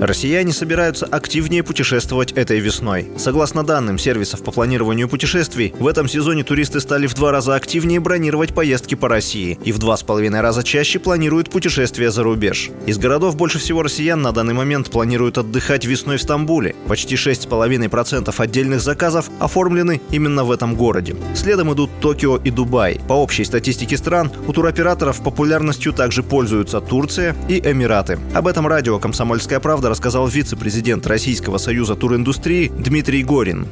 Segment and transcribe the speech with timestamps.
[0.00, 3.10] Россияне собираются активнее путешествовать этой весной.
[3.18, 8.00] Согласно данным сервисов по планированию путешествий, в этом сезоне туристы стали в два раза активнее
[8.00, 12.70] бронировать поездки по России и в два с половиной раза чаще планируют путешествия за рубеж.
[12.86, 16.74] Из городов больше всего россиян на данный момент планируют отдыхать весной в Стамбуле.
[16.88, 21.14] Почти 6,5% отдельных заказов оформлены именно в этом городе.
[21.34, 22.98] Следом идут Токио и Дубай.
[23.06, 28.18] По общей статистике стран у туроператоров популярностью также пользуются Турция и Эмираты.
[28.32, 33.66] Об этом радио «Комсомольская правда» рассказал вице-президент Российского союза туриндустрии Дмитрий Горин.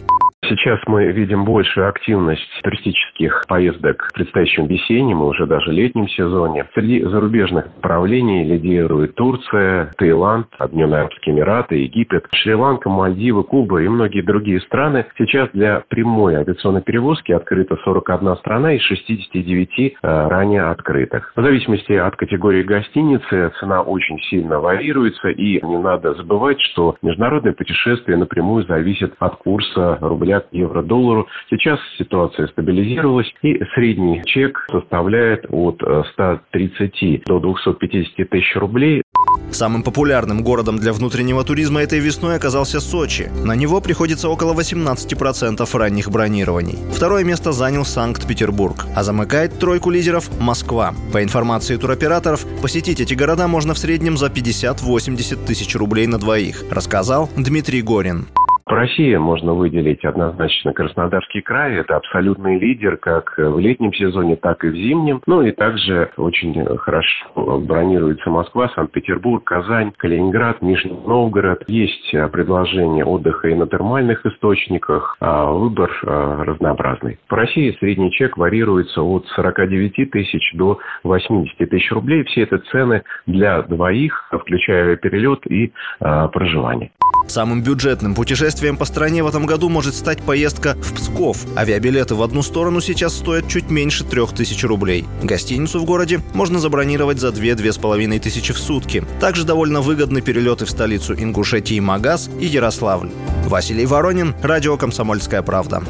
[0.48, 6.66] Сейчас мы видим большую активность туристических поездок в предстоящем весеннем и уже даже летнем сезоне.
[6.72, 14.22] Среди зарубежных направлений лидирует Турция, Таиланд, Объединенные Арабские Эмираты, Египет, Шри-Ланка, Мальдивы, Куба и многие
[14.22, 15.04] другие страны.
[15.18, 21.30] Сейчас для прямой авиационной перевозки открыта 41 страна из 69 э, ранее открытых.
[21.36, 27.52] В зависимости от категории гостиницы цена очень сильно варьируется и не надо забывать, что международное
[27.52, 31.26] путешествие напрямую зависит от курса рубля к евро-доллару.
[31.50, 35.80] Сейчас ситуация стабилизировалась, и средний чек составляет от
[36.12, 39.02] 130 э, до 250 тысяч рублей.
[39.50, 43.30] Самым популярным городом для внутреннего туризма этой весной оказался Сочи.
[43.44, 46.78] На него приходится около 18% ранних бронирований.
[46.92, 50.94] Второе место занял Санкт-Петербург, а замыкает тройку лидеров Москва.
[51.12, 56.64] По информации туроператоров, посетить эти города можно в среднем за 50-80 тысяч рублей на двоих,
[56.70, 58.26] рассказал Дмитрий Горин.
[58.68, 61.76] По России можно выделить однозначно Краснодарский край.
[61.76, 65.22] Это абсолютный лидер как в летнем сезоне, так и в зимнем.
[65.26, 71.64] Ну и также очень хорошо бронируется Москва, Санкт-Петербург, Казань, Калининград, Нижний Новгород.
[71.66, 75.16] Есть предложение отдыха и на термальных источниках.
[75.20, 77.18] А выбор а, разнообразный.
[77.28, 82.22] По России средний чек варьируется от 49 тысяч до 80 тысяч рублей.
[82.24, 86.90] Все это цены для двоих, включая перелет и а, проживание.
[87.26, 91.44] Самым бюджетным путешествием по стране в этом году может стать поездка в Псков.
[91.56, 95.04] Авиабилеты в одну сторону сейчас стоят чуть меньше 3000 рублей.
[95.22, 99.04] Гостиницу в городе можно забронировать за 2-2,5 тысячи в сутки.
[99.20, 103.10] Также довольно выгодны перелеты в столицу Ингушетии Магаз и Ярославль.
[103.44, 105.82] Василий Воронин, Радио «Комсомольская правда».